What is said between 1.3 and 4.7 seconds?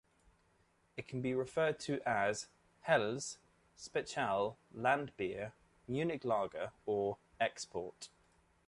referred to as "Helles", "Spezial",